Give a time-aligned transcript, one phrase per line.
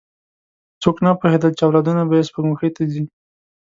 [0.81, 3.03] څوک نه پوهېدل، چې اولادونه به یې سپوږمۍ ته ځي.